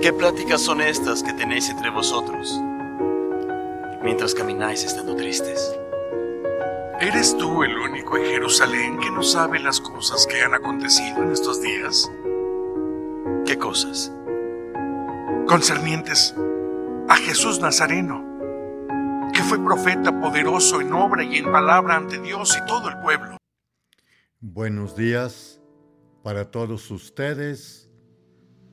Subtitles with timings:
[0.00, 2.56] ¿Qué pláticas son estas que tenéis entre vosotros
[4.00, 5.76] mientras camináis estando tristes?
[7.00, 11.32] ¿Eres tú el único en Jerusalén que no sabe las cosas que han acontecido en
[11.32, 12.08] estos días?
[13.44, 14.12] ¿Qué cosas?
[15.48, 16.32] Concernientes
[17.08, 18.24] a Jesús Nazareno,
[19.34, 23.36] que fue profeta poderoso en obra y en palabra ante Dios y todo el pueblo.
[24.38, 25.60] Buenos días
[26.22, 27.87] para todos ustedes.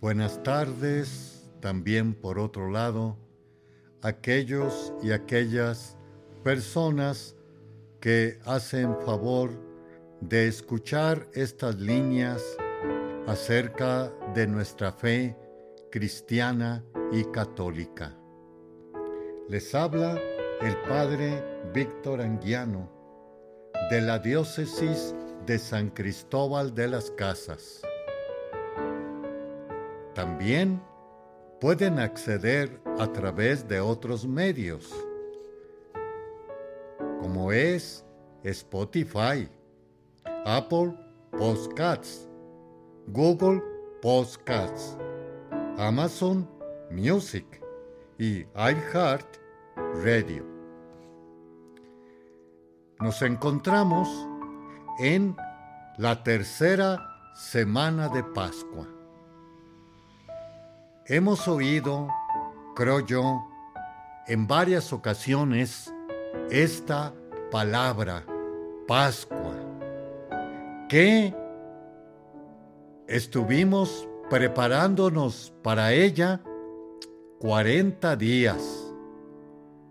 [0.06, 3.18] Buenas tardes también por otro lado,
[4.04, 5.98] aquellos y aquellas
[6.44, 7.36] personas
[8.00, 9.50] que hacen favor
[10.22, 12.44] de escuchar estas líneas
[13.26, 15.36] acerca de nuestra fe
[15.92, 18.16] cristiana y católica.
[19.50, 20.22] Les habla
[20.62, 22.92] el Padre Víctor Anguiano
[23.90, 25.16] de la Diócesis
[25.48, 27.82] de San Cristóbal de las Casas.
[30.16, 30.82] También
[31.60, 34.92] pueden acceder a través de otros medios
[37.20, 38.06] como es
[38.44, 39.50] Spotify,
[40.46, 40.94] Apple
[41.32, 42.30] Podcasts,
[43.08, 43.62] Google
[44.02, 44.98] Podcasts,
[45.78, 46.48] Amazon
[46.92, 47.62] Music
[48.18, 49.28] y iHeart
[50.02, 50.46] Radio.
[53.02, 54.08] Nos encontramos
[55.00, 55.36] en
[55.98, 58.95] la tercera semana de Pascua.
[61.08, 62.08] Hemos oído,
[62.76, 63.48] creo yo,
[64.26, 65.94] en varias ocasiones
[66.50, 67.14] esta
[67.52, 68.26] palabra,
[68.88, 69.54] Pascua,
[70.90, 71.32] que
[73.06, 76.42] estuvimos preparándonos para ella
[77.38, 78.92] 40 días,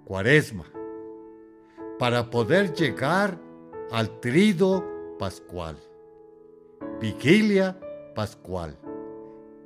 [0.05, 0.65] cuaresma,
[1.97, 3.39] para poder llegar
[3.93, 4.85] al trido
[5.17, 5.77] pascual,
[7.01, 7.79] vigilia
[8.17, 8.77] pascual,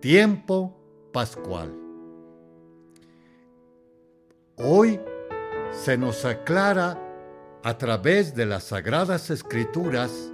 [0.01, 0.78] tiempo
[1.13, 1.75] pascual.
[4.57, 5.01] Hoy
[5.73, 6.99] se nos aclara
[7.63, 10.33] a través de las sagradas escrituras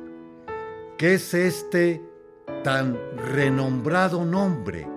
[0.96, 2.02] qué es este
[2.62, 4.88] tan renombrado nombre.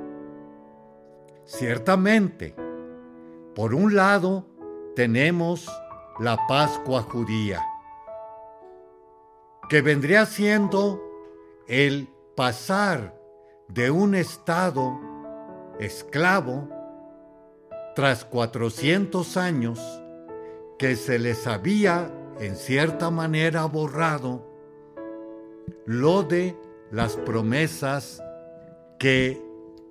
[1.45, 2.55] Ciertamente,
[3.55, 4.45] por un lado
[4.95, 5.67] tenemos
[6.19, 7.63] la Pascua judía,
[9.69, 11.01] que vendría siendo
[11.67, 13.19] el pasar
[13.67, 14.99] de un estado
[15.79, 16.69] esclavo
[17.95, 19.79] tras 400 años
[20.77, 24.45] que se les había en cierta manera borrado
[25.85, 26.55] lo de
[26.91, 28.21] las promesas
[28.99, 29.41] que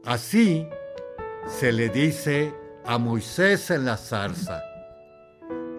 [0.05, 0.69] así
[1.47, 2.55] se le dice
[2.85, 4.63] a Moisés en la zarza.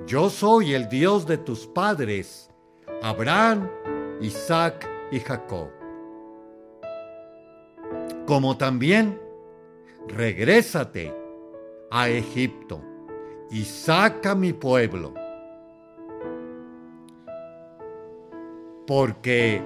[0.06, 2.50] Yo soy el Dios de tus padres,
[3.02, 3.70] Abraham,
[4.22, 5.70] Isaac y Jacob.
[8.26, 9.20] Como también,
[10.08, 11.14] regrésate
[11.92, 12.82] a Egipto
[13.50, 15.14] y saca mi pueblo.
[18.86, 19.62] Porque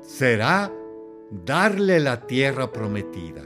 [0.00, 0.70] será
[1.30, 3.42] darle la tierra prometida,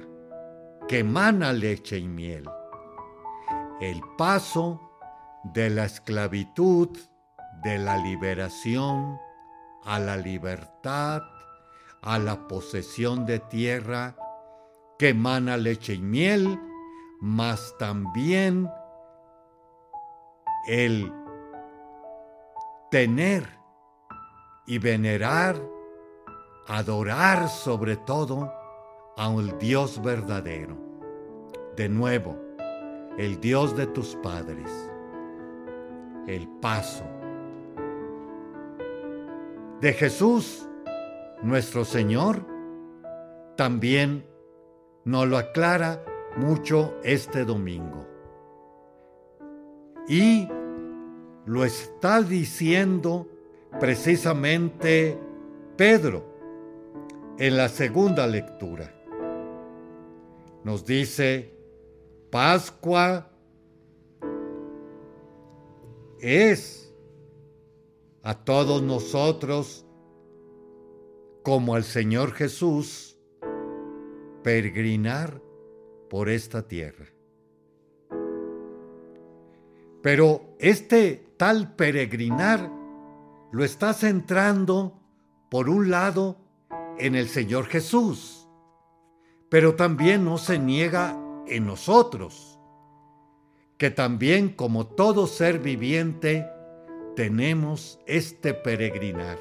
[0.88, 2.44] que emana leche y miel.
[3.80, 4.80] El paso
[5.44, 6.88] de la esclavitud,
[7.62, 9.18] de la liberación,
[9.84, 11.22] a la libertad,
[12.02, 14.16] a la posesión de tierra,
[14.98, 16.58] que emana leche y miel,
[17.20, 18.68] mas también
[20.66, 21.12] el
[22.90, 23.48] tener
[24.66, 25.60] y venerar,
[26.66, 28.52] adorar sobre todo
[29.16, 30.76] a un Dios verdadero.
[31.76, 32.36] De nuevo,
[33.18, 34.70] el Dios de tus padres,
[36.26, 37.04] el paso
[39.80, 40.66] de Jesús,
[41.42, 42.46] nuestro Señor,
[43.56, 44.26] también
[45.06, 46.04] nos lo aclara
[46.36, 48.04] mucho este domingo.
[50.08, 50.48] Y
[51.46, 53.28] lo está diciendo
[53.78, 55.16] precisamente
[55.76, 56.24] Pedro
[57.38, 58.92] en la segunda lectura.
[60.64, 61.54] Nos dice,
[62.30, 63.30] Pascua
[66.18, 66.92] es
[68.24, 69.86] a todos nosotros
[71.44, 73.15] como al Señor Jesús
[74.46, 75.42] peregrinar
[76.08, 77.06] por esta tierra.
[80.04, 82.70] Pero este tal peregrinar
[83.50, 85.00] lo está centrando,
[85.50, 86.36] por un lado,
[86.96, 88.48] en el Señor Jesús,
[89.48, 92.60] pero también no se niega en nosotros,
[93.78, 96.46] que también como todo ser viviente
[97.16, 99.38] tenemos este peregrinar.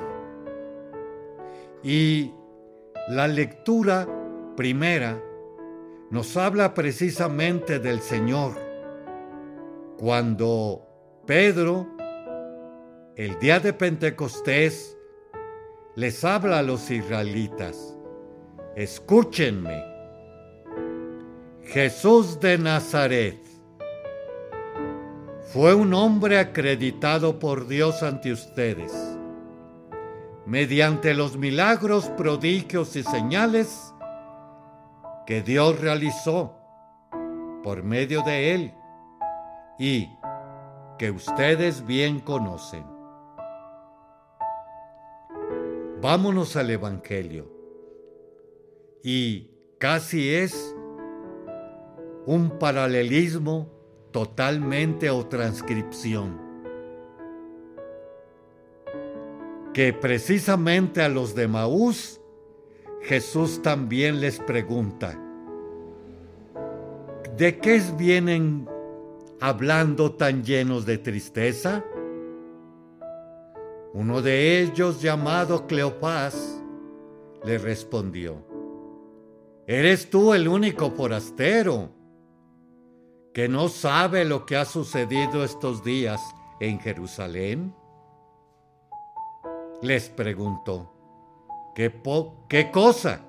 [1.83, 2.31] Y
[3.07, 4.23] la lectura
[4.55, 5.21] primera
[6.09, 8.53] nos habla precisamente del Señor.
[9.97, 10.85] Cuando
[11.25, 11.87] Pedro,
[13.15, 14.97] el día de Pentecostés,
[15.95, 17.97] les habla a los israelitas,
[18.75, 19.83] escúchenme,
[21.63, 23.39] Jesús de Nazaret
[25.53, 28.93] fue un hombre acreditado por Dios ante ustedes,
[30.45, 33.94] mediante los milagros, prodigios y señales
[35.25, 36.55] que Dios realizó
[37.63, 38.73] por medio de él
[39.79, 40.09] y
[40.97, 42.85] que ustedes bien conocen.
[46.01, 47.51] Vámonos al Evangelio.
[49.03, 49.49] Y
[49.79, 50.75] casi es
[52.25, 53.71] un paralelismo
[54.11, 56.39] totalmente o transcripción.
[59.73, 62.21] Que precisamente a los de Maús,
[63.01, 65.19] Jesús también les pregunta,
[67.37, 68.67] ¿de qué vienen
[69.39, 71.83] hablando tan llenos de tristeza?
[73.93, 76.61] Uno de ellos, llamado Cleopas,
[77.43, 78.37] le respondió,
[79.67, 81.89] ¿eres tú el único forastero
[83.33, 86.21] que no sabe lo que ha sucedido estos días
[86.59, 87.75] en Jerusalén?
[89.81, 90.94] Les preguntó,
[91.75, 93.21] ¿qué, cosa?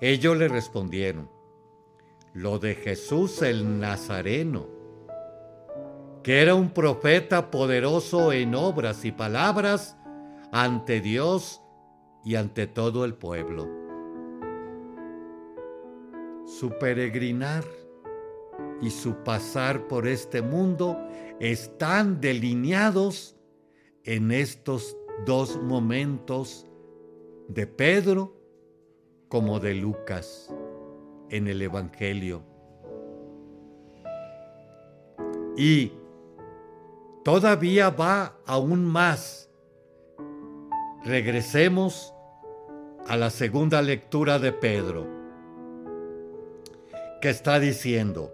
[0.00, 1.28] Ellos le respondieron,
[2.34, 4.68] lo de Jesús el Nazareno,
[6.22, 9.96] que era un profeta poderoso en obras y palabras
[10.52, 11.60] ante Dios
[12.24, 13.68] y ante todo el pueblo.
[16.46, 17.64] Su peregrinar
[18.80, 20.96] y su pasar por este mundo
[21.40, 23.36] están delineados
[24.04, 26.66] en estos dos momentos
[27.48, 28.34] de Pedro
[29.28, 30.52] como de Lucas
[31.30, 32.42] en el Evangelio.
[35.56, 35.92] Y
[37.24, 39.50] todavía va aún más.
[41.04, 42.14] Regresemos
[43.06, 45.06] a la segunda lectura de Pedro,
[47.20, 48.32] que está diciendo,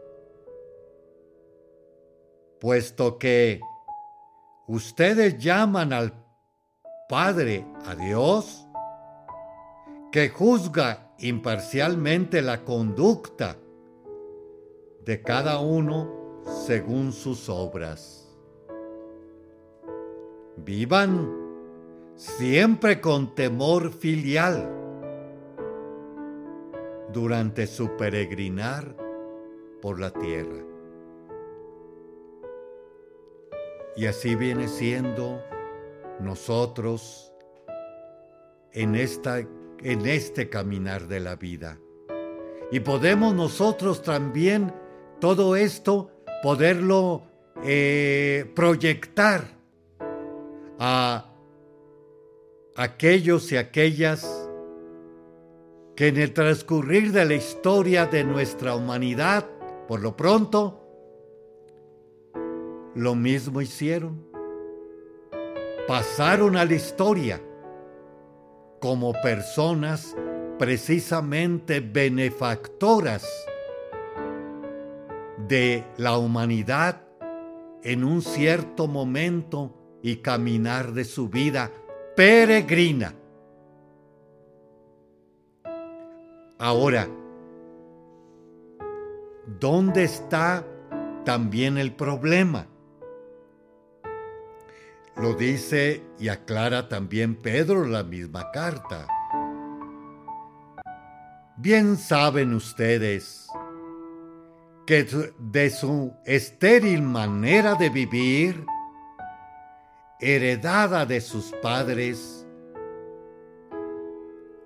[2.61, 3.61] puesto que
[4.67, 6.28] ustedes llaman al
[7.09, 8.67] Padre a Dios,
[10.13, 13.57] que juzga imparcialmente la conducta
[15.07, 18.29] de cada uno según sus obras.
[20.59, 21.33] Vivan
[22.15, 24.69] siempre con temor filial
[27.11, 28.95] durante su peregrinar
[29.81, 30.63] por la tierra.
[33.97, 35.41] Y así viene siendo
[36.21, 37.33] nosotros
[38.73, 39.41] en esta
[39.83, 41.79] en este caminar de la vida.
[42.71, 44.73] Y podemos nosotros también
[45.21, 46.11] todo esto
[46.43, 47.23] poderlo
[47.65, 49.57] eh, proyectar
[50.79, 51.33] a
[52.77, 54.49] aquellos y aquellas
[55.97, 59.47] que en el transcurrir de la historia de nuestra humanidad,
[59.89, 60.85] por lo pronto,
[62.95, 64.28] lo mismo hicieron.
[65.89, 67.41] Pasaron a la historia
[68.79, 70.15] como personas
[70.59, 73.27] precisamente benefactoras
[75.49, 77.01] de la humanidad
[77.83, 81.71] en un cierto momento y caminar de su vida
[82.15, 83.15] peregrina.
[86.59, 87.09] Ahora,
[89.59, 90.67] ¿dónde está
[91.25, 92.67] también el problema?
[95.21, 99.09] Lo dice y aclara también Pedro la misma carta.
[101.57, 103.49] Bien saben ustedes
[104.87, 105.05] que
[105.41, 108.65] de su estéril manera de vivir,
[110.21, 112.47] heredada de sus padres,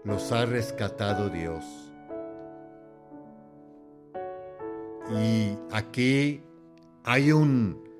[0.04, 1.64] los ha rescatado Dios.
[5.10, 6.42] Y aquí
[7.04, 7.91] hay un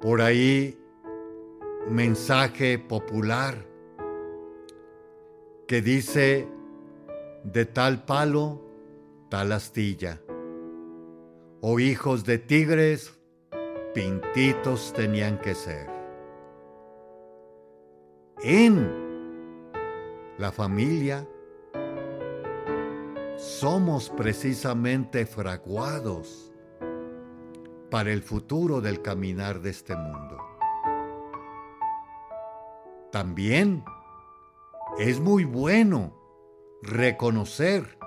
[0.00, 0.78] por ahí
[1.88, 3.66] mensaje popular
[5.66, 6.48] que dice,
[7.44, 8.60] de tal palo,
[9.28, 10.20] tal astilla.
[11.60, 13.16] O hijos de tigres,
[13.94, 15.86] pintitos tenían que ser.
[18.42, 19.70] En
[20.38, 21.28] la familia
[23.36, 26.49] somos precisamente fraguados
[27.90, 30.38] para el futuro del caminar de este mundo.
[33.10, 33.84] También
[34.98, 36.14] es muy bueno
[36.82, 37.98] reconocer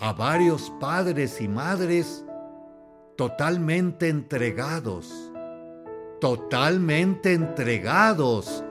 [0.00, 2.24] a varios padres y madres
[3.16, 5.32] totalmente entregados,
[6.20, 8.64] totalmente entregados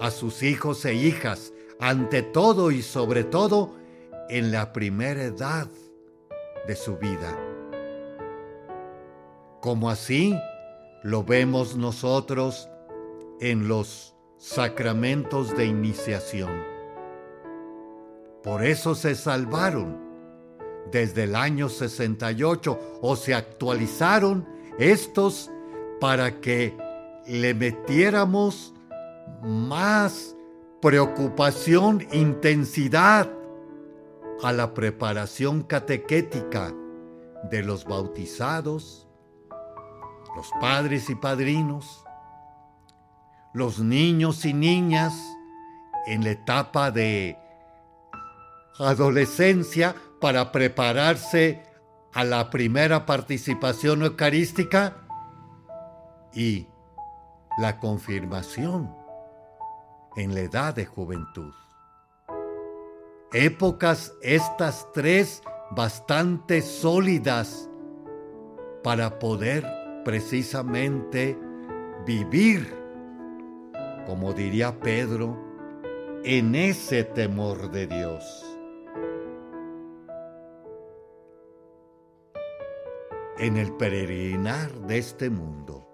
[0.00, 3.74] a sus hijos e hijas, ante todo y sobre todo
[4.28, 5.68] en la primera edad
[6.66, 7.49] de su vida.
[9.60, 10.34] Como así
[11.02, 12.68] lo vemos nosotros
[13.40, 16.50] en los sacramentos de iniciación.
[18.42, 19.98] Por eso se salvaron
[20.90, 24.48] desde el año 68 o se actualizaron
[24.78, 25.50] estos
[26.00, 26.74] para que
[27.26, 28.72] le metiéramos
[29.42, 30.34] más
[30.80, 33.30] preocupación, intensidad
[34.42, 36.74] a la preparación catequética
[37.50, 39.06] de los bautizados,
[40.36, 42.04] los padres y padrinos,
[43.52, 45.14] los niños y niñas
[46.06, 47.36] en la etapa de
[48.78, 51.62] adolescencia para prepararse
[52.12, 54.96] a la primera participación eucarística
[56.32, 56.66] y
[57.58, 58.94] la confirmación
[60.16, 61.52] en la edad de juventud.
[63.32, 67.68] Épocas estas tres bastante sólidas
[68.82, 71.38] para poder precisamente
[72.06, 72.74] vivir,
[74.06, 75.38] como diría Pedro,
[76.24, 78.46] en ese temor de Dios.
[83.38, 85.88] En el peregrinar de este mundo,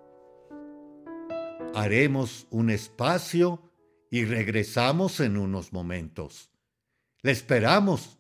[1.75, 3.61] haremos un espacio
[4.11, 6.51] y regresamos en unos momentos.
[7.23, 8.19] Le esperamos.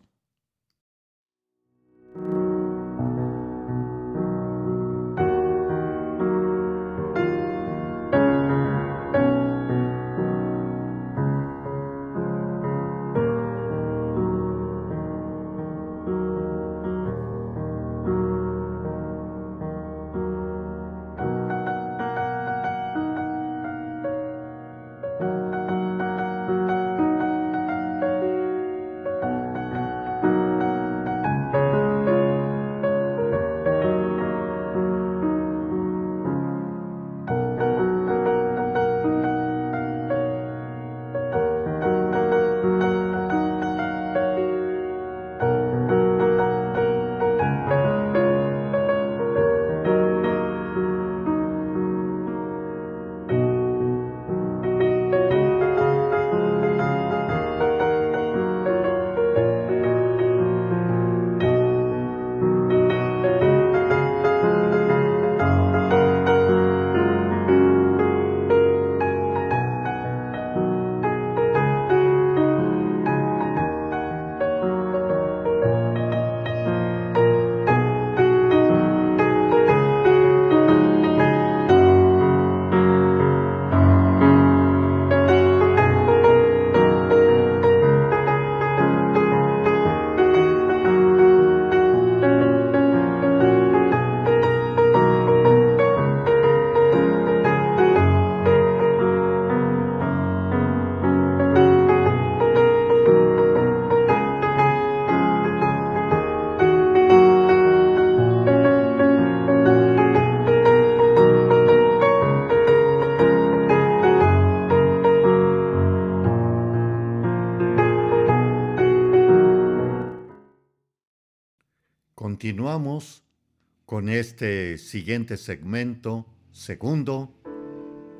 [124.06, 127.34] Con este siguiente segmento, segundo,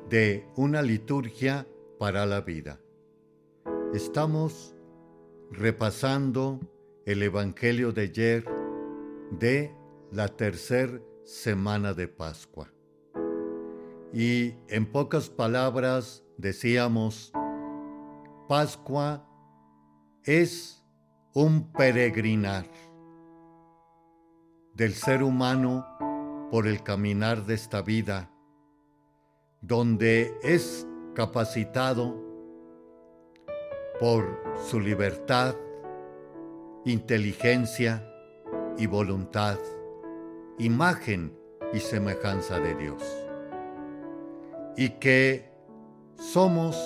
[0.09, 1.65] de una liturgia
[1.97, 2.77] para la vida.
[3.93, 4.75] Estamos
[5.49, 6.59] repasando
[7.05, 8.43] el Evangelio de ayer
[9.39, 9.73] de
[10.11, 12.69] la tercera semana de Pascua.
[14.11, 17.31] Y en pocas palabras decíamos,
[18.49, 19.25] Pascua
[20.25, 20.83] es
[21.33, 22.65] un peregrinar
[24.77, 25.87] del ser humano
[26.51, 28.29] por el caminar de esta vida,
[29.59, 32.15] donde es capacitado
[33.99, 35.55] por su libertad,
[36.85, 38.07] inteligencia
[38.77, 39.57] y voluntad,
[40.59, 41.35] imagen
[41.73, 43.03] y semejanza de Dios.
[44.77, 45.51] Y que
[46.17, 46.77] somos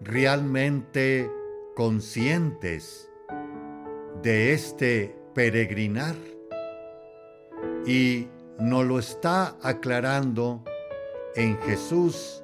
[0.00, 1.28] realmente
[1.74, 3.10] conscientes
[4.22, 6.14] de este peregrinar
[7.86, 10.64] y nos lo está aclarando
[11.34, 12.42] en Jesús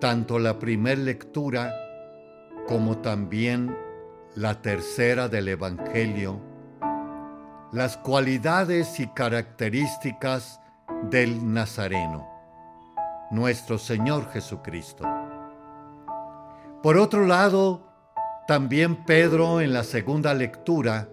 [0.00, 1.74] tanto la primera lectura
[2.66, 3.76] como también
[4.34, 6.40] la tercera del Evangelio,
[7.72, 10.60] las cualidades y características
[11.10, 12.28] del Nazareno,
[13.30, 15.04] nuestro Señor Jesucristo.
[16.82, 17.88] Por otro lado,
[18.46, 21.08] también Pedro en la segunda lectura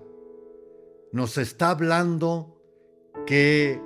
[1.11, 2.54] nos está hablando
[3.25, 3.81] que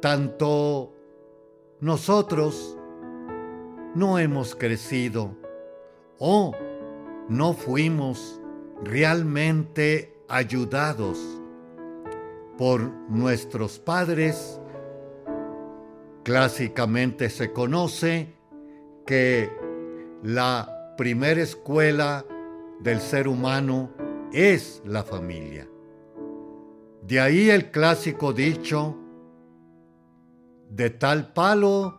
[0.00, 0.92] tanto
[1.80, 2.76] nosotros
[3.94, 5.36] no hemos crecido
[6.18, 6.52] o
[7.28, 8.40] no fuimos
[8.82, 11.18] realmente ayudados
[12.56, 14.60] por nuestros padres.
[16.24, 18.34] Clásicamente se conoce
[19.06, 19.50] que
[20.22, 22.24] la primera escuela
[22.80, 23.90] del ser humano
[24.32, 25.66] es la familia.
[27.02, 28.96] De ahí el clásico dicho,
[30.70, 31.98] de tal palo,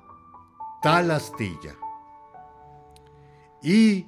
[0.82, 1.76] tal astilla.
[3.62, 4.08] Y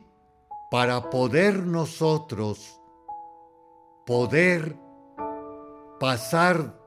[0.70, 2.82] para poder nosotros
[4.06, 4.76] poder
[6.00, 6.80] pasar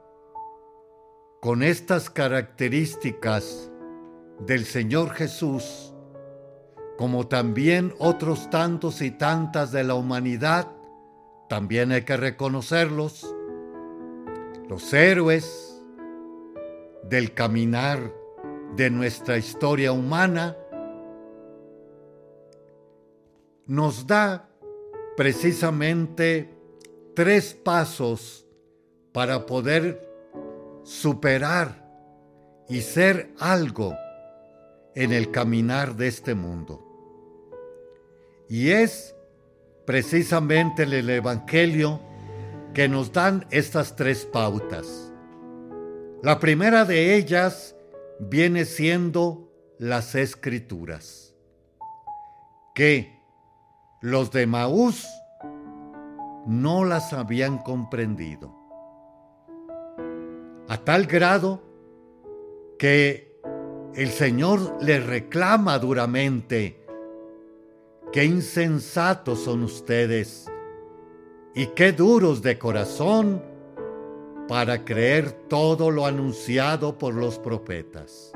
[1.41, 3.71] con estas características
[4.41, 5.95] del Señor Jesús,
[6.99, 10.69] como también otros tantos y tantas de la humanidad,
[11.49, 13.35] también hay que reconocerlos,
[14.69, 15.83] los héroes
[17.03, 18.13] del caminar
[18.77, 20.57] de nuestra historia humana,
[23.67, 24.49] nos da
[25.17, 26.51] precisamente
[27.15, 28.47] tres pasos
[29.13, 30.09] para poder
[30.83, 31.85] superar
[32.69, 33.95] y ser algo
[34.95, 36.83] en el caminar de este mundo.
[38.49, 39.15] Y es
[39.87, 42.01] precisamente el Evangelio
[42.75, 45.13] que nos dan estas tres pautas.
[46.23, 47.77] La primera de ellas
[48.19, 51.35] viene siendo las escrituras,
[52.75, 53.23] que
[54.01, 55.07] los de Maús
[56.47, 58.53] no las habían comprendido.
[60.69, 61.63] A tal grado
[62.79, 63.41] que
[63.95, 66.85] el Señor le reclama duramente,
[68.13, 70.51] qué insensatos son ustedes
[71.55, 73.43] y qué duros de corazón
[74.49, 78.33] para creer todo lo anunciado por los profetas.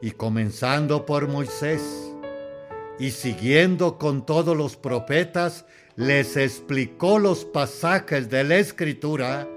[0.00, 2.14] Y comenzando por Moisés,
[2.98, 9.48] y siguiendo con todos los profetas, les explicó los pasajes de la escritura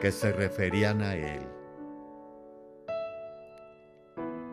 [0.00, 1.40] que se referían a él.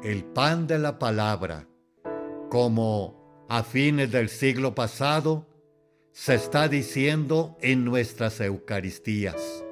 [0.04, 1.68] El pan de la palabra,
[2.50, 5.46] como a fines del siglo pasado,
[6.12, 9.64] se está diciendo en nuestras Eucaristías.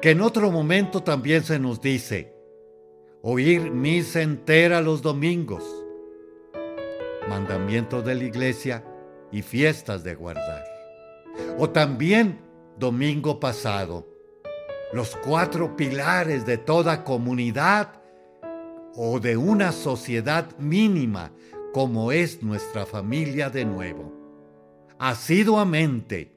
[0.00, 2.34] Que en otro momento también se nos dice,
[3.22, 5.64] oír misa entera los domingos
[7.28, 8.84] mandamientos de la iglesia
[9.30, 10.64] y fiestas de guardar.
[11.58, 12.40] O también,
[12.76, 14.08] domingo pasado,
[14.92, 18.00] los cuatro pilares de toda comunidad
[18.96, 21.30] o de una sociedad mínima
[21.72, 24.12] como es nuestra familia de nuevo.
[24.98, 26.36] Asiduamente,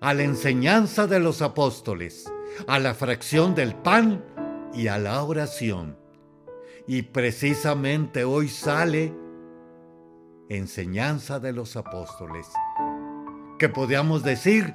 [0.00, 2.30] a la enseñanza de los apóstoles,
[2.66, 4.24] a la fracción del pan
[4.74, 5.96] y a la oración.
[6.86, 9.14] Y precisamente hoy sale
[10.50, 12.46] enseñanza de los apóstoles,
[13.58, 14.74] que podríamos decir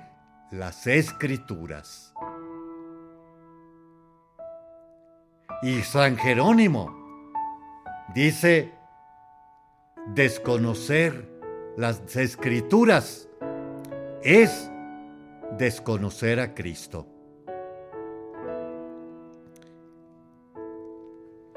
[0.51, 2.13] las escrituras.
[5.61, 6.95] Y San Jerónimo
[8.15, 8.78] dice,
[10.07, 11.29] desconocer
[11.77, 13.29] las escrituras
[14.23, 14.69] es
[15.57, 17.07] desconocer a Cristo.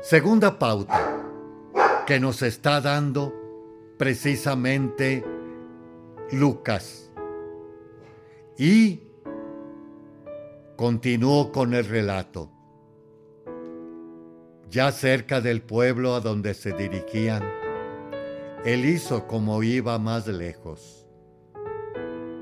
[0.00, 3.32] Segunda pauta que nos está dando
[3.96, 5.24] precisamente
[6.32, 7.10] Lucas.
[8.58, 9.02] Y
[10.76, 12.50] continuó con el relato.
[14.68, 17.42] Ya cerca del pueblo a donde se dirigían,
[18.64, 21.06] él hizo como iba más lejos.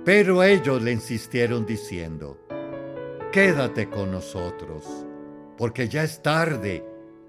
[0.05, 2.39] Pero ellos le insistieron diciendo,
[3.33, 4.85] Quédate con nosotros,
[5.57, 6.85] porque ya es tarde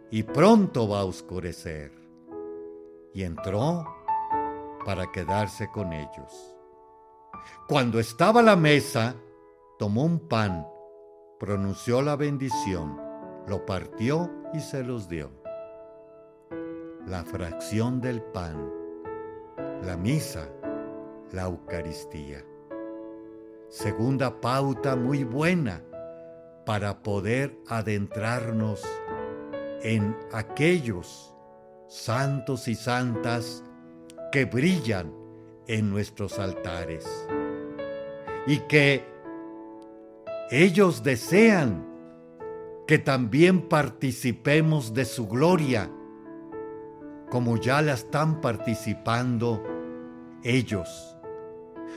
[0.09, 1.91] y pronto va a oscurecer.
[3.13, 3.85] Y entró
[4.83, 6.55] para quedarse con ellos.
[7.67, 9.15] Cuando estaba a la mesa,
[9.77, 10.65] tomó un pan,
[11.39, 12.99] pronunció la bendición,
[13.47, 15.29] lo partió y se los dio.
[17.05, 18.80] La fracción del pan,
[19.83, 20.47] la misa,
[21.31, 22.43] la Eucaristía.
[23.69, 25.81] Segunda pauta muy buena
[26.65, 28.81] para poder adentrarnos
[29.83, 31.33] en aquellos
[31.87, 33.63] santos y santas
[34.31, 35.13] que brillan
[35.67, 37.05] en nuestros altares
[38.47, 39.05] y que
[40.49, 41.87] ellos desean
[42.87, 45.89] que también participemos de su gloria,
[47.31, 49.63] como ya la están participando
[50.43, 51.17] ellos.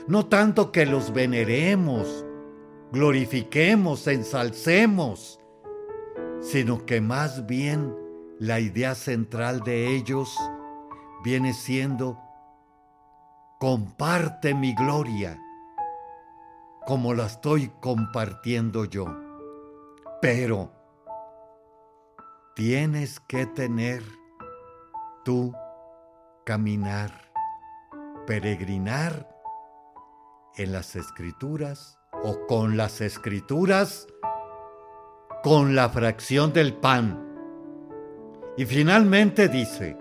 [0.07, 2.25] No tanto que los veneremos,
[2.93, 5.41] glorifiquemos, ensalcemos,
[6.39, 7.93] sino que más bien
[8.39, 10.33] la idea central de ellos
[11.23, 12.17] viene siendo,
[13.59, 15.37] comparte mi gloria
[16.85, 19.05] como la estoy compartiendo yo.
[20.21, 20.71] Pero
[22.55, 24.01] tienes que tener
[25.25, 25.53] tú
[26.45, 27.11] caminar,
[28.25, 29.27] peregrinar
[30.55, 34.07] en las escrituras o con las escrituras,
[35.43, 37.21] con la fracción del pan.
[38.55, 39.97] Y finalmente dice,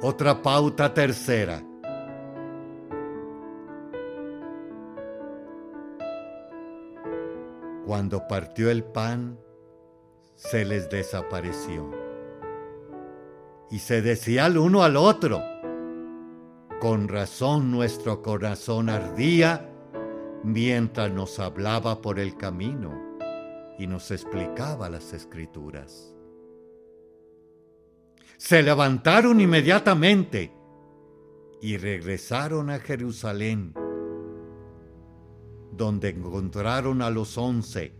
[0.00, 1.62] otra pauta tercera,
[7.90, 9.36] Cuando partió el pan,
[10.36, 12.09] se les desapareció.
[13.70, 15.42] Y se decía el uno al otro,
[16.80, 19.70] con razón nuestro corazón ardía
[20.42, 23.18] mientras nos hablaba por el camino
[23.78, 26.14] y nos explicaba las escrituras.
[28.36, 30.52] Se levantaron inmediatamente
[31.60, 33.74] y regresaron a Jerusalén
[35.72, 37.92] donde encontraron a los once.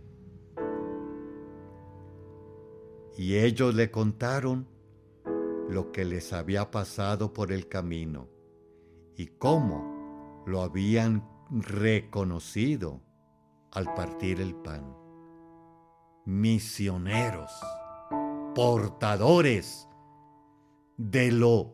[3.17, 4.67] Y ellos le contaron
[5.71, 8.27] lo que les había pasado por el camino
[9.15, 13.01] y cómo lo habían reconocido
[13.71, 14.95] al partir el pan.
[16.25, 17.51] Misioneros,
[18.53, 19.87] portadores
[20.97, 21.73] de lo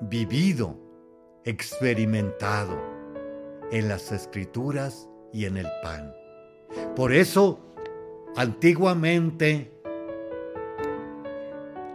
[0.00, 0.78] vivido,
[1.44, 2.80] experimentado
[3.70, 6.12] en las escrituras y en el pan.
[6.96, 7.60] Por eso,
[8.36, 9.73] antiguamente,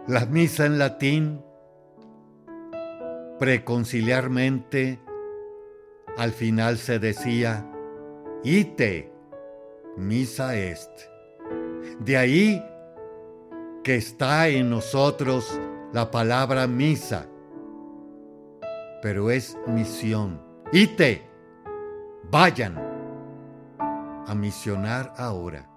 [0.10, 1.46] la misa en latín,
[3.38, 5.00] preconciliarmente,
[6.18, 7.70] al final se decía,
[8.44, 9.14] ite,
[9.98, 10.90] misa est.
[12.00, 12.66] De ahí
[13.84, 15.62] que está en nosotros
[15.94, 17.28] la palabra misa,
[19.04, 20.42] pero es misión.
[20.74, 21.22] Ite,
[22.32, 22.78] Vayan
[24.26, 25.69] a misionar ahora.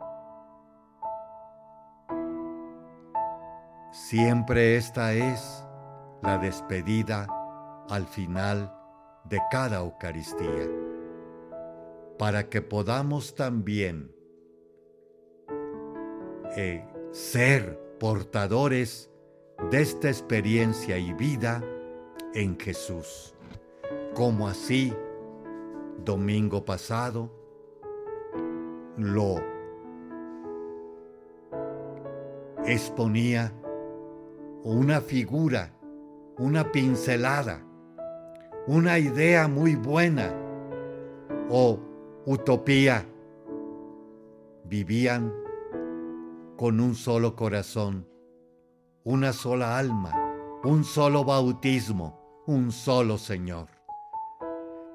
[3.93, 5.67] Siempre esta es
[6.23, 7.27] la despedida
[7.91, 8.75] al final
[9.25, 10.67] de cada Eucaristía,
[12.19, 14.11] para que podamos también
[16.57, 19.11] eh, ser portadores
[19.71, 21.63] de esta experiencia y vida
[22.33, 23.35] en Jesús,
[24.15, 24.95] como así
[26.03, 27.31] domingo pasado
[28.97, 29.35] lo
[32.65, 33.53] exponía
[34.65, 35.73] una figura,
[36.39, 37.65] una pincelada,
[38.67, 40.33] una idea muy buena
[41.51, 41.79] o
[42.27, 43.05] utopía.
[44.65, 45.33] Vivían
[46.57, 48.07] con un solo corazón,
[49.03, 50.13] una sola alma,
[50.63, 53.69] un solo bautismo, un solo Señor.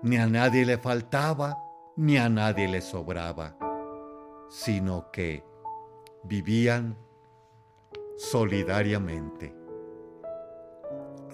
[0.01, 1.58] Ni a nadie le faltaba,
[1.97, 3.58] ni a nadie le sobraba,
[4.49, 5.43] sino que
[6.23, 6.97] vivían
[8.15, 9.57] solidariamente.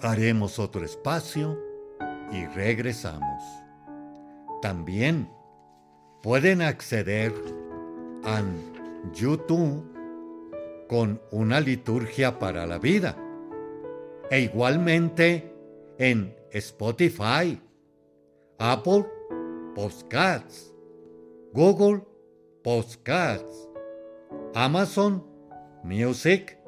[0.04, 1.58] Haremos otro espacio
[2.30, 3.42] y regresamos.
[4.60, 5.30] También
[6.22, 7.32] pueden acceder
[8.22, 8.42] a
[9.14, 9.82] YouTube
[10.90, 13.16] con una liturgia para la vida.
[14.30, 15.50] E igualmente
[15.96, 17.58] en Spotify
[18.58, 19.06] Apple
[19.74, 20.70] Podcasts,
[21.54, 22.02] Google
[22.62, 23.70] Podcasts,
[24.54, 25.24] Amazon
[25.82, 26.58] Music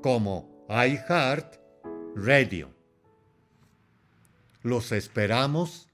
[0.00, 1.56] como iHeart
[2.16, 2.77] Radio.
[4.62, 5.88] Los esperamos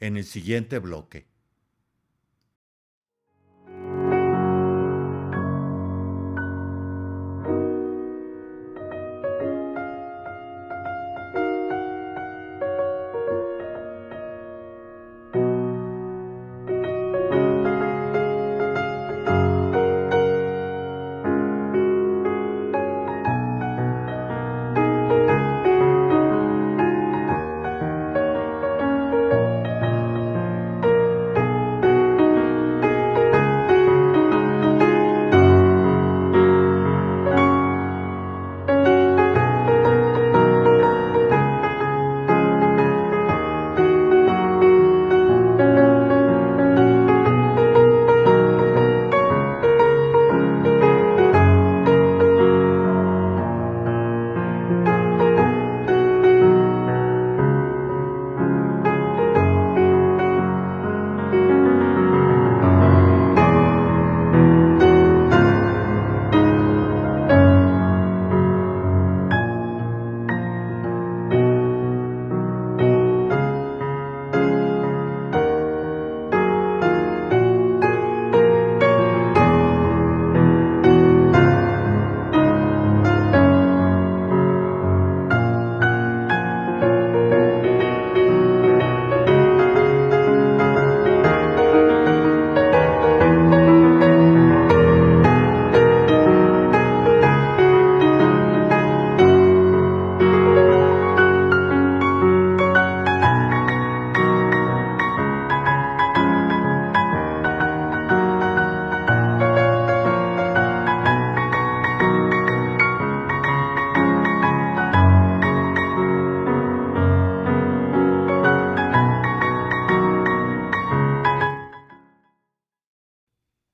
[0.00, 1.26] en el siguiente bloque.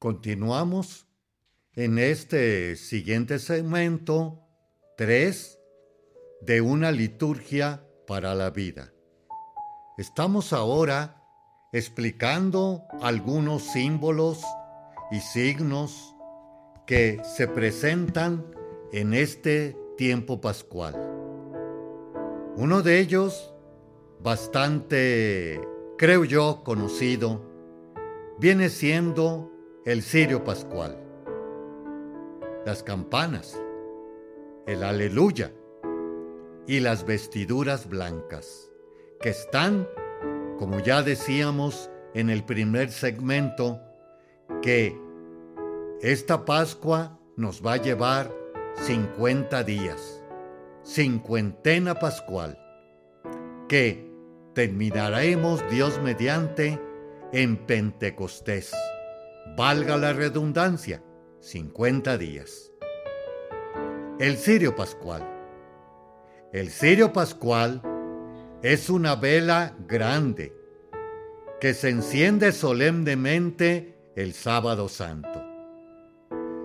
[0.05, 1.07] Continuamos
[1.73, 4.47] en este siguiente segmento
[4.99, 5.59] 3
[6.43, 8.93] de una liturgia para la vida.
[9.97, 11.23] Estamos ahora
[11.73, 14.43] explicando algunos símbolos
[15.11, 16.15] y signos
[16.87, 18.45] que se presentan
[18.93, 20.97] en este tiempo pascual.
[22.57, 23.55] Uno de ellos,
[24.21, 25.63] bastante,
[25.97, 27.41] creo yo, conocido,
[28.39, 29.54] viene siendo
[29.85, 30.99] el cirio pascual.
[32.65, 33.61] Las campanas,
[34.67, 35.53] el aleluya
[36.67, 38.71] y las vestiduras blancas,
[39.21, 39.87] que están,
[40.59, 43.79] como ya decíamos en el primer segmento,
[44.63, 44.99] que
[46.01, 48.33] esta Pascua nos va a llevar
[48.77, 50.23] 50 días,
[50.83, 52.59] cincuentena pascual,
[53.69, 54.11] que
[54.55, 56.81] terminaremos Dios mediante
[57.33, 58.73] en Pentecostés.
[59.57, 61.01] Valga la redundancia,
[61.39, 62.73] 50 días.
[64.19, 65.23] El cirio pascual.
[66.53, 67.81] El cirio pascual
[68.63, 70.53] es una vela grande
[71.61, 75.45] que se enciende solemnemente el sábado santo.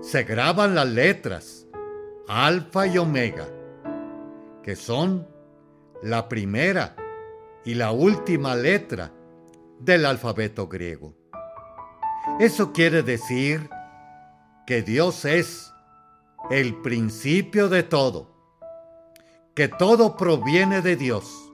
[0.01, 1.67] Se graban las letras
[2.27, 3.47] alfa y omega,
[4.63, 5.27] que son
[6.01, 6.95] la primera
[7.63, 9.11] y la última letra
[9.79, 11.18] del alfabeto griego.
[12.37, 13.69] Eso quiere decir
[14.65, 15.73] que Dios es
[16.49, 18.31] el principio de todo,
[19.55, 21.51] que todo proviene de Dios,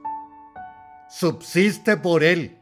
[1.08, 2.58] subsiste por Él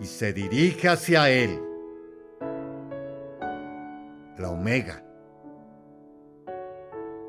[0.00, 1.60] y se dirige hacia Él.
[4.38, 5.02] La omega.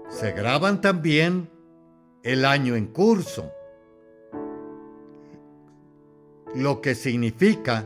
[0.10, 1.50] Se graban también
[2.24, 3.52] el año en curso,
[6.56, 7.86] lo que significa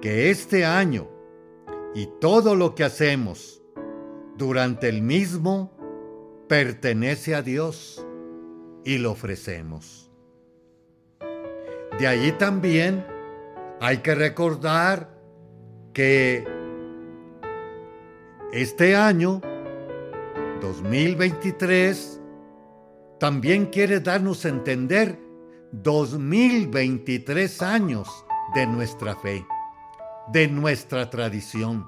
[0.00, 1.08] que este año
[1.94, 3.62] y todo lo que hacemos
[4.36, 5.76] durante el mismo
[6.48, 8.06] pertenece a Dios
[8.84, 10.10] y lo ofrecemos.
[11.98, 13.04] De allí también
[13.80, 15.18] hay que recordar
[15.92, 16.46] que
[18.52, 19.40] este año
[20.60, 22.20] 2023
[23.18, 25.18] también quiere darnos a entender
[25.72, 28.08] 2023 años
[28.54, 29.46] de nuestra fe,
[30.28, 31.86] de nuestra tradición,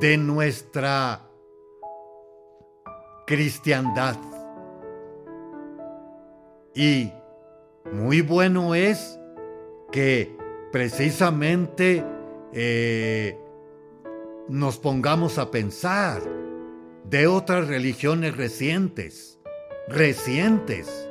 [0.00, 1.22] de nuestra
[3.26, 4.16] cristiandad.
[6.74, 7.12] Y
[7.92, 9.18] muy bueno es
[9.92, 10.36] que
[10.72, 12.04] precisamente
[12.52, 13.38] eh,
[14.48, 16.22] nos pongamos a pensar
[17.04, 19.38] de otras religiones recientes,
[19.88, 21.08] recientes,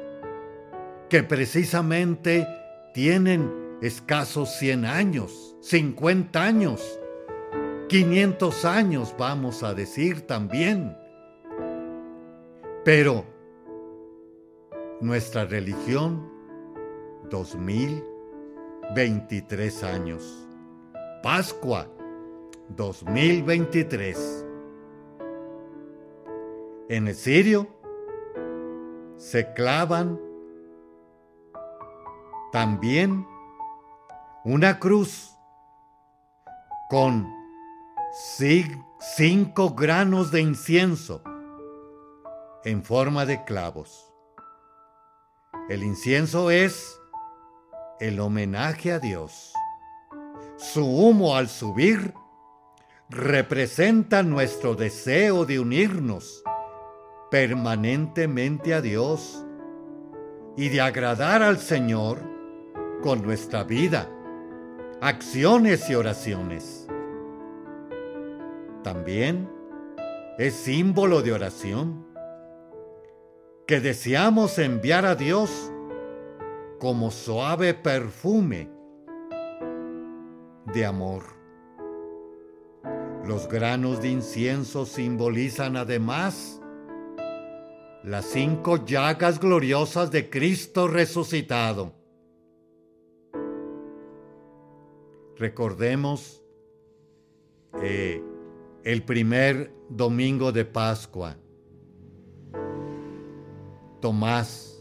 [1.10, 2.48] que precisamente
[2.94, 7.00] tienen escasos 100 años, 50 años,
[7.90, 10.96] 500 años vamos a decir también.
[12.84, 13.26] Pero
[15.02, 16.32] nuestra religión,
[17.32, 20.48] 2023 años.
[21.24, 21.88] Pascua,
[22.70, 24.46] 2023.
[26.90, 27.68] En el sirio
[29.18, 30.20] se clavan
[32.52, 33.26] también
[34.44, 35.35] una cruz
[36.90, 37.34] con
[39.00, 41.22] cinco granos de incienso
[42.64, 44.12] en forma de clavos.
[45.70, 47.00] El incienso es
[48.00, 49.54] el homenaje a Dios.
[50.58, 52.14] Su humo al subir
[53.10, 56.44] representa nuestro deseo de unirnos
[57.30, 59.44] permanentemente a Dios
[60.56, 62.22] y de agradar al Señor
[63.02, 64.10] con nuestra vida,
[65.08, 66.88] acciones y oraciones.
[68.84, 69.48] También
[70.40, 72.08] es símbolo de oración
[73.68, 75.72] que deseamos enviar a Dios
[76.80, 78.68] como suave perfume
[80.74, 81.22] de amor.
[83.28, 86.60] Los granos de incienso simbolizan además
[88.04, 92.05] las cinco llagas gloriosas de Cristo resucitado.
[95.38, 96.42] Recordemos
[97.82, 98.24] eh,
[98.86, 101.36] el primer domingo de Pascua.
[104.00, 104.80] Tomás,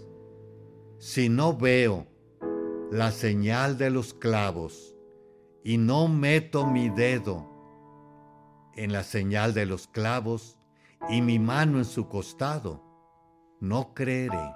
[0.99, 2.07] si no veo
[2.93, 4.95] la señal de los clavos
[5.65, 7.51] y no meto mi dedo
[8.77, 10.57] en la señal de los clavos
[11.09, 12.81] y mi mano en su costado,
[13.59, 14.53] no creeré.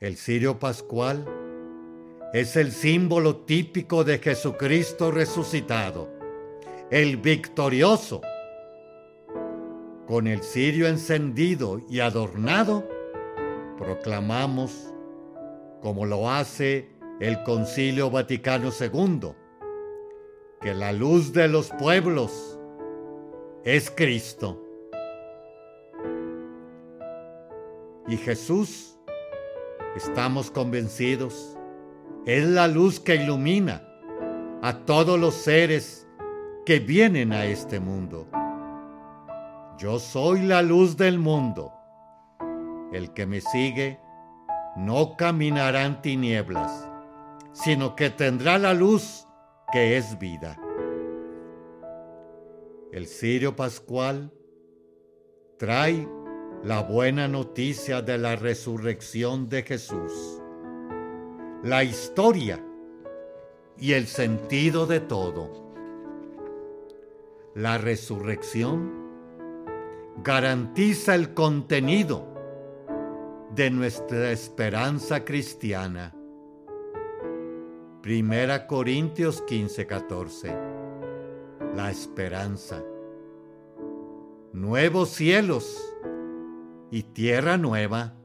[0.00, 1.39] El cirio pascual
[2.32, 6.08] es el símbolo típico de Jesucristo resucitado,
[6.90, 8.20] el victorioso.
[10.06, 12.88] Con el cirio encendido y adornado,
[13.78, 14.92] proclamamos,
[15.82, 16.88] como lo hace
[17.20, 19.32] el Concilio Vaticano II,
[20.60, 22.58] que la luz de los pueblos
[23.64, 24.62] es Cristo.
[28.06, 28.96] Y Jesús,
[29.96, 31.56] estamos convencidos,
[32.26, 33.82] es la luz que ilumina
[34.62, 36.06] a todos los seres
[36.66, 38.28] que vienen a este mundo.
[39.78, 41.72] Yo soy la luz del mundo.
[42.92, 43.98] El que me sigue
[44.76, 46.88] no caminará en tinieblas,
[47.52, 49.26] sino que tendrá la luz
[49.72, 50.58] que es vida.
[52.92, 54.32] El cirio pascual
[55.58, 56.08] trae
[56.64, 60.39] la buena noticia de la resurrección de Jesús,
[61.62, 62.64] la historia
[63.78, 65.50] y el sentido de todo.
[67.54, 68.90] La resurrección
[70.22, 72.26] garantiza el contenido
[73.54, 76.14] de nuestra esperanza cristiana.
[78.00, 80.56] Primera Corintios 15, 14.
[81.74, 82.82] La esperanza.
[84.54, 85.94] Nuevos cielos
[86.90, 88.19] y tierra nueva.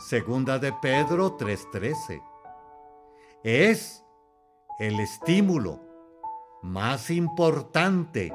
[0.00, 2.22] Segunda de Pedro 3:13.
[3.44, 4.02] Es
[4.78, 5.78] el estímulo
[6.62, 8.32] más importante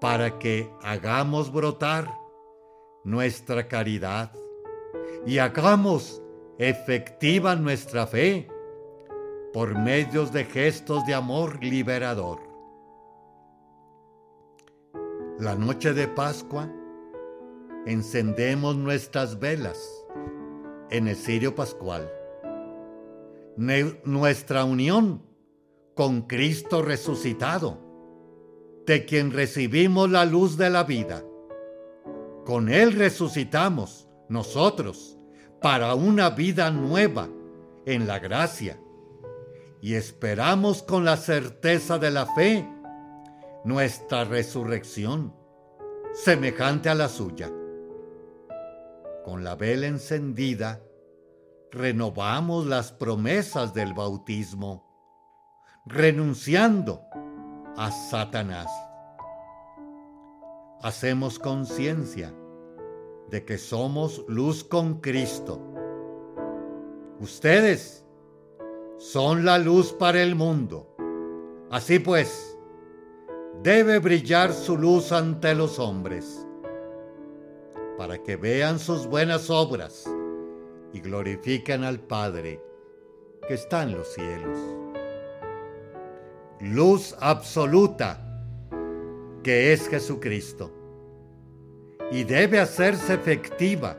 [0.00, 2.12] para que hagamos brotar
[3.04, 4.32] nuestra caridad
[5.24, 6.20] y hagamos
[6.58, 8.48] efectiva nuestra fe
[9.52, 12.40] por medios de gestos de amor liberador.
[15.38, 16.68] La noche de Pascua
[17.86, 20.05] encendemos nuestras velas
[20.90, 22.10] en pascual.
[23.56, 25.22] nuestra unión
[25.94, 27.78] con Cristo resucitado,
[28.86, 31.24] de quien recibimos la luz de la vida.
[32.44, 35.18] Con Él resucitamos nosotros
[35.60, 37.28] para una vida nueva
[37.86, 38.78] en la gracia
[39.80, 42.68] y esperamos con la certeza de la fe
[43.64, 45.34] nuestra resurrección,
[46.14, 47.50] semejante a la suya.
[49.26, 50.80] Con la vela encendida,
[51.72, 54.86] renovamos las promesas del bautismo,
[55.84, 57.02] renunciando
[57.76, 58.68] a Satanás.
[60.80, 62.32] Hacemos conciencia
[63.28, 65.60] de que somos luz con Cristo.
[67.18, 68.06] Ustedes
[68.96, 70.94] son la luz para el mundo.
[71.72, 72.56] Así pues,
[73.64, 76.45] debe brillar su luz ante los hombres,
[77.96, 80.04] para que vean sus buenas obras
[80.92, 82.62] y glorifiquen al Padre
[83.46, 84.58] que está en los cielos.
[86.60, 88.22] Luz absoluta
[89.42, 90.72] que es Jesucristo
[92.10, 93.98] y debe hacerse efectiva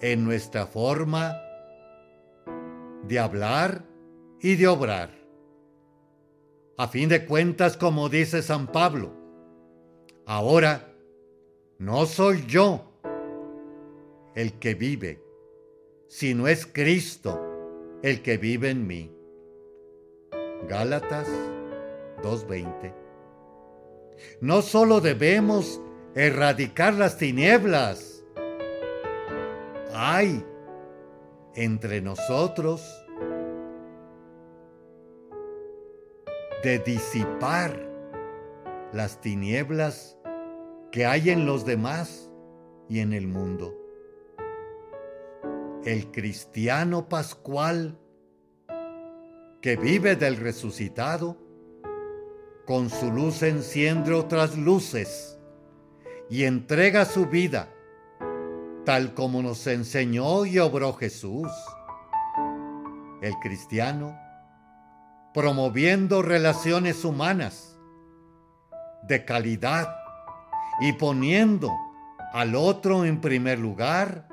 [0.00, 1.36] en nuestra forma
[3.04, 3.84] de hablar
[4.40, 5.10] y de obrar.
[6.78, 9.12] A fin de cuentas, como dice San Pablo,
[10.26, 10.92] ahora
[11.78, 12.84] no soy yo
[14.34, 15.22] el que vive,
[16.08, 17.42] sino es Cristo
[18.02, 19.12] el que vive en mí.
[20.68, 21.28] Gálatas
[22.22, 22.94] 2.20.
[24.40, 25.80] No solo debemos
[26.14, 28.24] erradicar las tinieblas,
[29.92, 30.44] hay
[31.54, 32.82] entre nosotros
[36.62, 37.86] de disipar
[38.92, 40.15] las tinieblas
[40.90, 42.30] que hay en los demás
[42.88, 43.74] y en el mundo.
[45.84, 47.98] El cristiano pascual
[49.60, 51.36] que vive del resucitado,
[52.66, 55.38] con su luz enciende otras luces
[56.28, 57.68] y entrega su vida
[58.86, 61.50] tal como nos enseñó y obró Jesús.
[63.20, 64.16] El cristiano,
[65.34, 67.76] promoviendo relaciones humanas
[69.02, 69.92] de calidad
[70.80, 71.72] y poniendo
[72.32, 74.28] al otro en primer lugar,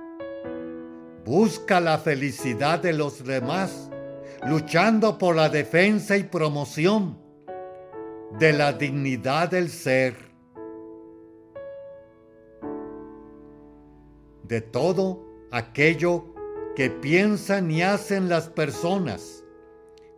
[1.26, 3.90] busca la felicidad de los demás,
[4.46, 7.18] luchando por la defensa y promoción
[8.40, 10.16] de la dignidad del ser
[14.44, 16.26] de todo aquello
[16.76, 19.44] que piensan y hacen las personas,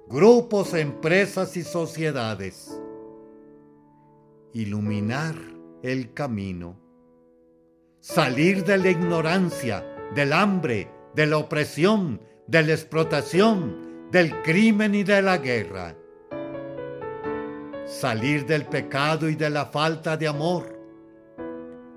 [0.08, 2.82] grupos, empresas y sociedades.
[4.54, 5.55] Iluminar
[5.92, 6.80] el camino.
[8.00, 15.04] Salir de la ignorancia, del hambre, de la opresión, de la explotación, del crimen y
[15.04, 15.96] de la guerra.
[17.86, 20.76] Salir del pecado y de la falta de amor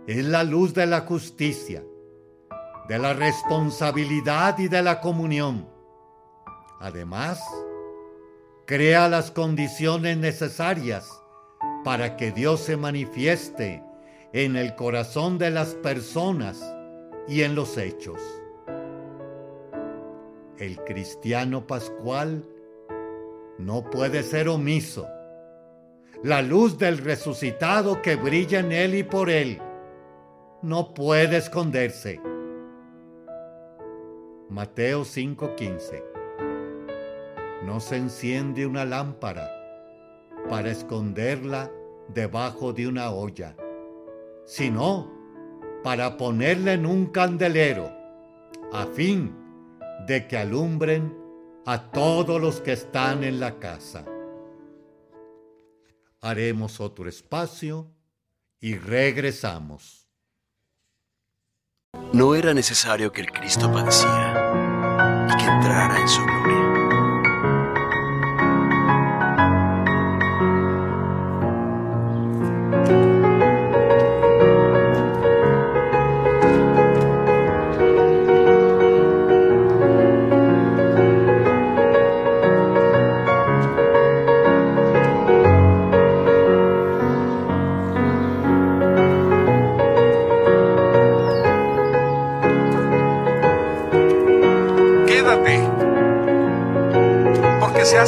[0.07, 1.82] es la luz de la justicia,
[2.89, 5.66] de la responsabilidad y de la comunión.
[6.78, 7.41] Además,
[8.66, 11.11] crea las condiciones necesarias
[11.85, 13.83] para que Dios se manifieste
[14.33, 16.74] en el corazón de las personas
[17.26, 18.20] y en los hechos.
[20.59, 22.45] El cristiano pascual
[23.59, 25.07] no puede ser omiso.
[26.22, 29.61] La luz del resucitado que brilla en él y por él
[30.62, 32.20] no puede esconderse.
[34.49, 36.03] Mateo 5:15
[37.64, 39.57] No se enciende una lámpara
[40.49, 41.70] para esconderla
[42.09, 43.57] debajo de una olla,
[44.44, 45.11] sino
[45.82, 47.90] para ponerla en un candelero,
[48.72, 49.34] a fin
[50.07, 51.16] de que alumbren
[51.66, 54.05] a todos los que están en la casa.
[56.20, 57.90] Haremos otro espacio
[58.61, 60.09] y regresamos.
[62.12, 66.24] No era necesario que el Cristo padeciera y que entrara en su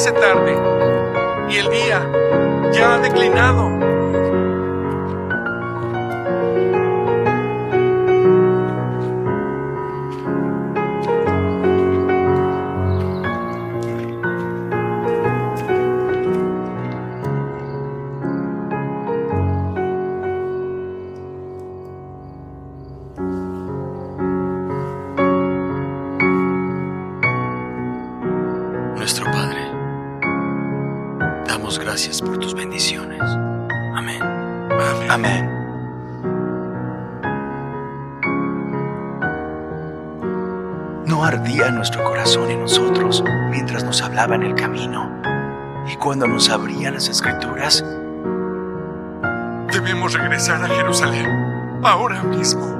[0.00, 0.56] hace tarde
[1.50, 2.10] y el día
[2.72, 3.79] ya ha declinado.
[41.06, 45.10] No ardía nuestro corazón en nosotros mientras nos hablaba en el camino
[45.92, 47.84] y cuando nos abría las escrituras.
[49.72, 51.26] Debemos regresar a Jerusalén
[51.82, 52.79] ahora mismo.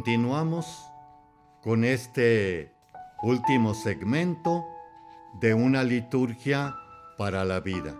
[0.00, 0.90] Continuamos
[1.62, 2.74] con este
[3.22, 4.64] último segmento
[5.42, 6.74] de una liturgia
[7.18, 7.94] para la vida.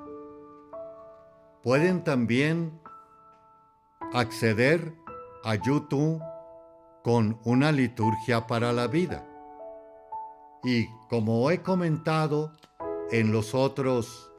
[1.63, 2.81] Pueden también
[4.15, 4.95] acceder
[5.45, 6.23] a YouTube
[7.05, 9.23] con una liturgia para la vida.
[10.65, 12.51] Y como he comentado
[13.11, 14.33] en los otros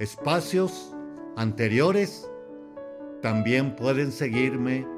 [0.00, 0.92] espacios
[1.36, 2.28] anteriores,
[3.22, 4.92] también pueden seguirme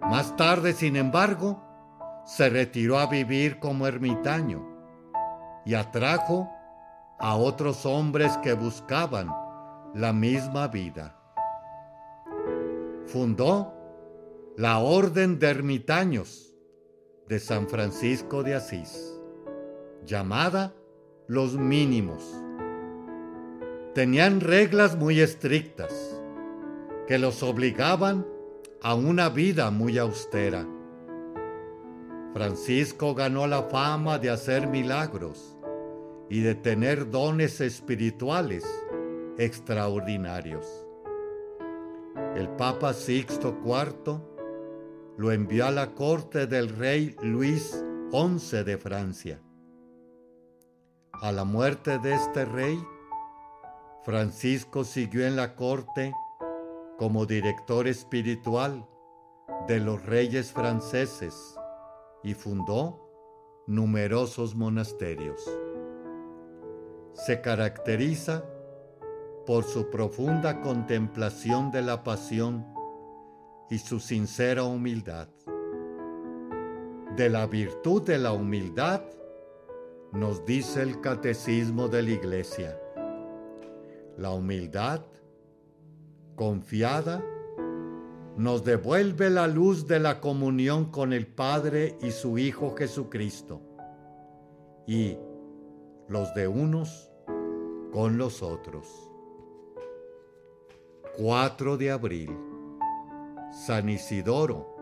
[0.00, 1.62] Más tarde, sin embargo,
[2.24, 4.66] se retiró a vivir como ermitaño
[5.64, 6.50] y atrajo
[7.18, 9.28] a otros hombres que buscaban
[9.94, 11.16] la misma vida.
[13.06, 13.72] Fundó
[14.56, 16.54] la Orden de Ermitaños
[17.28, 19.18] de San Francisco de Asís,
[20.04, 20.74] llamada
[21.28, 22.22] los mínimos.
[23.94, 26.20] Tenían reglas muy estrictas
[27.08, 28.26] que los obligaban
[28.82, 30.66] a una vida muy austera.
[32.32, 35.56] Francisco ganó la fama de hacer milagros
[36.28, 38.64] y de tener dones espirituales
[39.38, 40.66] extraordinarios.
[42.36, 44.20] El Papa Sixto IV
[45.16, 49.40] lo envió a la corte del rey Luis XI de Francia.
[51.22, 52.78] A la muerte de este rey,
[54.04, 56.12] Francisco siguió en la corte
[56.98, 58.86] como director espiritual
[59.66, 61.34] de los reyes franceses
[62.22, 63.00] y fundó
[63.66, 65.42] numerosos monasterios.
[67.14, 68.44] Se caracteriza
[69.46, 72.66] por su profunda contemplación de la pasión
[73.70, 75.28] y su sincera humildad.
[77.16, 79.00] De la virtud de la humildad
[80.12, 82.80] nos dice el catecismo de la iglesia.
[84.16, 85.02] La humildad
[86.34, 87.22] confiada
[88.36, 93.60] nos devuelve la luz de la comunión con el Padre y su Hijo Jesucristo
[94.86, 95.16] y
[96.08, 97.10] los de unos
[97.92, 98.86] con los otros.
[101.16, 102.36] 4 de abril.
[103.66, 104.76] San Isidoro,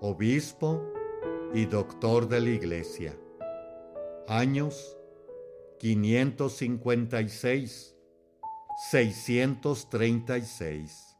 [0.00, 0.82] obispo
[1.54, 3.16] y doctor de la Iglesia.
[4.26, 4.96] Años
[5.80, 7.94] 556,
[8.90, 11.18] 636.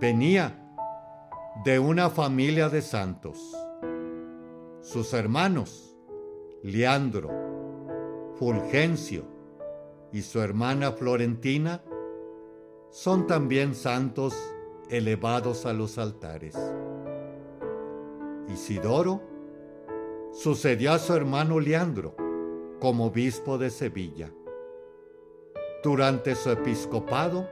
[0.00, 0.60] Venía
[1.64, 3.38] de una familia de santos.
[4.80, 5.96] Sus hermanos,
[6.64, 7.30] Leandro,
[8.34, 9.24] Fulgencio
[10.12, 11.80] y su hermana Florentina,
[12.90, 14.34] son también santos
[14.90, 16.56] elevados a los altares.
[18.48, 19.35] Isidoro
[20.36, 22.14] sucedió a su hermano Leandro
[22.78, 24.30] como obispo de Sevilla.
[25.82, 27.48] Durante su episcopado,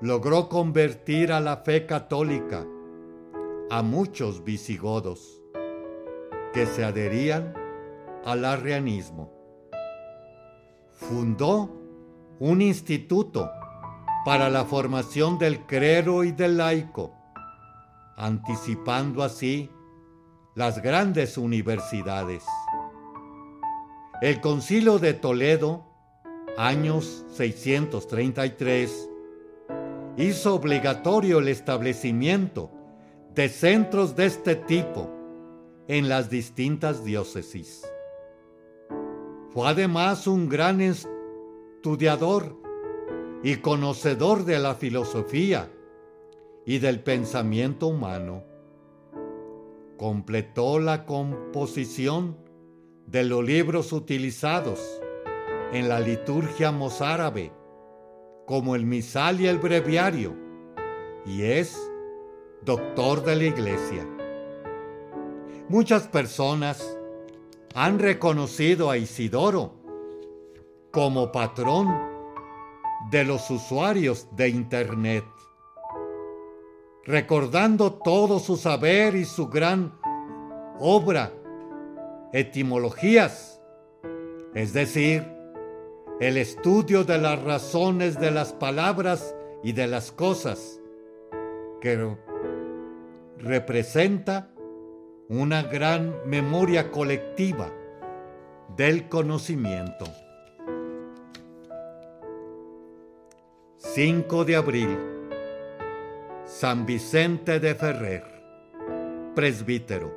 [0.00, 2.66] logró convertir a la fe católica
[3.70, 5.40] a muchos visigodos
[6.52, 7.54] que se adherían
[8.24, 9.32] al arrianismo.
[10.94, 11.70] Fundó
[12.40, 13.48] un instituto
[14.24, 17.14] para la formación del clero y del laico,
[18.16, 19.70] anticipando así
[20.58, 22.42] las grandes universidades.
[24.20, 25.84] El concilio de Toledo,
[26.56, 29.08] años 633,
[30.16, 32.72] hizo obligatorio el establecimiento
[33.36, 35.08] de centros de este tipo
[35.86, 37.88] en las distintas diócesis.
[39.50, 42.56] Fue además un gran estudiador
[43.44, 45.70] y conocedor de la filosofía
[46.66, 48.47] y del pensamiento humano.
[49.98, 52.38] Completó la composición
[53.06, 54.80] de los libros utilizados
[55.72, 57.52] en la liturgia mozárabe,
[58.46, 60.36] como el misal y el breviario,
[61.26, 61.76] y es
[62.62, 64.06] doctor de la iglesia.
[65.68, 66.96] Muchas personas
[67.74, 69.74] han reconocido a Isidoro
[70.92, 71.88] como patrón
[73.10, 75.24] de los usuarios de Internet,
[77.04, 79.98] recordando todo su saber y su gran
[80.78, 81.32] obra,
[82.32, 83.60] etimologías,
[84.54, 85.26] es decir,
[86.20, 90.80] el estudio de las razones de las palabras y de las cosas,
[91.80, 92.16] que
[93.38, 94.50] representa
[95.28, 97.70] una gran memoria colectiva
[98.76, 100.06] del conocimiento.
[103.78, 105.17] 5 de abril.
[106.48, 108.24] San Vicente de Ferrer,
[109.34, 110.10] presbítero.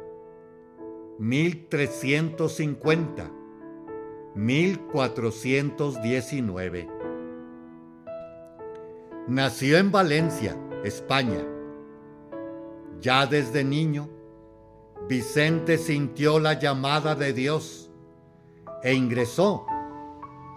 [1.19, 3.29] 1350.
[4.35, 6.87] 1419.
[9.27, 10.55] Nació en Valencia,
[10.85, 11.45] España.
[13.01, 14.07] Ya desde niño,
[15.09, 17.91] Vicente sintió la llamada de Dios
[18.83, 19.65] e ingresó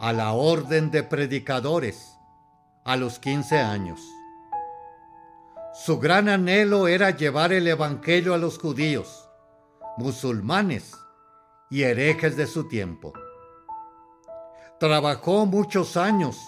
[0.00, 2.16] a la orden de predicadores
[2.84, 4.13] a los 15 años.
[5.74, 9.28] Su gran anhelo era llevar el Evangelio a los judíos,
[9.96, 10.92] musulmanes
[11.68, 13.12] y herejes de su tiempo.
[14.78, 16.38] trabajó muchos años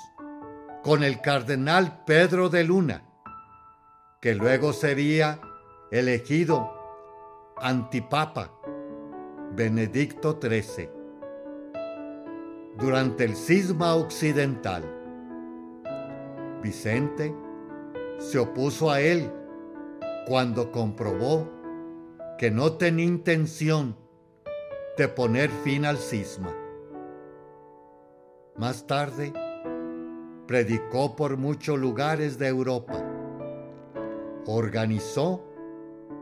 [0.85, 3.03] con el cardenal Pedro de Luna,
[4.21, 5.41] que luego sería
[5.91, 6.73] elegido
[7.57, 8.53] antipapa
[9.57, 10.89] Benedicto XIII
[12.79, 14.85] durante el cisma occidental.
[16.63, 17.35] Vicente
[18.19, 19.31] se opuso a él
[20.27, 21.49] cuando comprobó
[22.39, 23.97] que no tenía intención
[24.97, 26.55] de poner fin al cisma.
[28.57, 29.33] Más tarde,
[30.47, 33.05] predicó por muchos lugares de Europa.
[34.47, 35.45] Organizó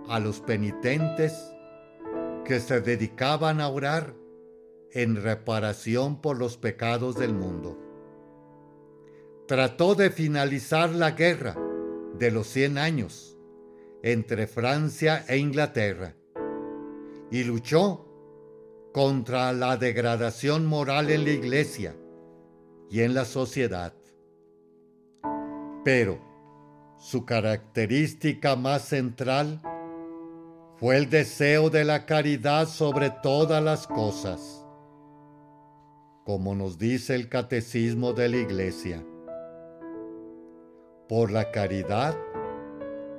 [0.09, 1.55] a los penitentes
[2.45, 4.15] que se dedicaban a orar
[4.93, 7.79] en reparación por los pecados del mundo.
[9.47, 11.55] Trató de finalizar la guerra
[12.19, 13.37] de los 100 años
[14.03, 16.15] entre Francia e Inglaterra
[17.31, 18.07] y luchó
[18.93, 21.97] contra la degradación moral en la iglesia
[22.91, 23.95] y en la sociedad.
[25.85, 26.21] Pero
[26.99, 29.61] su característica más central
[30.77, 34.65] fue el deseo de la caridad sobre todas las cosas
[36.25, 39.05] como nos dice el catecismo de la iglesia.
[41.09, 42.17] Por la caridad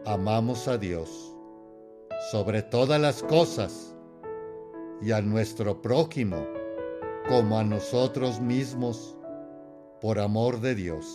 [0.06, 1.36] amamos a Dios
[2.32, 3.96] sobre todas las cosas
[5.04, 6.48] y a nuestro prójimo
[7.30, 9.16] como a nosotros mismos
[10.02, 11.14] por amor de Dios.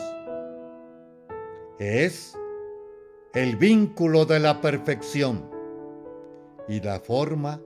[1.81, 2.39] Es
[3.35, 5.51] el vínculo de la perfección
[6.69, 7.61] y la forma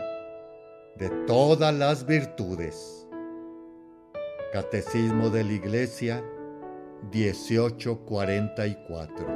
[0.97, 3.07] de todas las virtudes.
[4.51, 6.25] Catecismo de la Iglesia
[7.11, 9.27] 1844.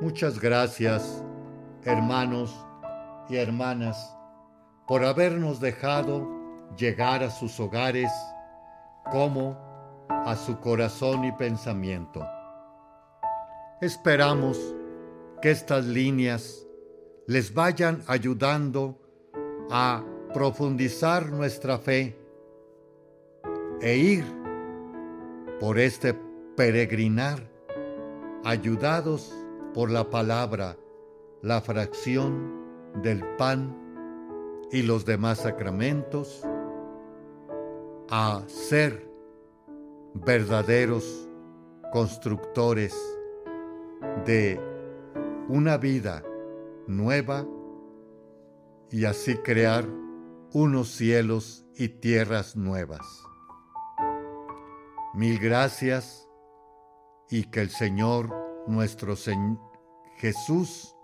[0.00, 1.22] Muchas gracias,
[1.84, 2.56] hermanos
[3.28, 4.16] y hermanas,
[4.88, 6.26] por habernos dejado
[6.76, 8.10] llegar a sus hogares
[9.10, 9.56] como
[10.08, 12.26] a su corazón y pensamiento.
[13.80, 14.58] Esperamos
[15.40, 16.66] que estas líneas
[17.26, 18.98] les vayan ayudando
[19.70, 22.16] a profundizar nuestra fe
[23.80, 24.41] e ir
[25.62, 26.12] por este
[26.56, 27.48] peregrinar,
[28.42, 29.32] ayudados
[29.72, 30.76] por la palabra,
[31.40, 33.72] la fracción del pan
[34.72, 36.42] y los demás sacramentos,
[38.10, 39.08] a ser
[40.14, 41.28] verdaderos
[41.92, 42.96] constructores
[44.26, 44.60] de
[45.48, 46.24] una vida
[46.88, 47.46] nueva
[48.90, 49.86] y así crear
[50.52, 53.31] unos cielos y tierras nuevas.
[55.14, 56.26] Mil gracias
[57.28, 59.58] y que el Señor nuestro Señor
[60.16, 60.96] Jesús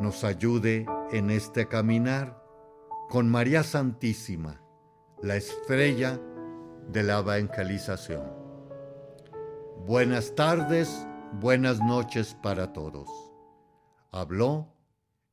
[0.00, 2.42] nos ayude en este caminar
[3.08, 4.60] con María Santísima,
[5.22, 6.18] la estrella
[6.88, 8.24] de la evangelización.
[9.86, 13.08] Buenas tardes, buenas noches para todos.
[14.10, 14.74] Habló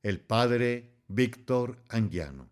[0.04, 2.51] el Padre Víctor Anguiano.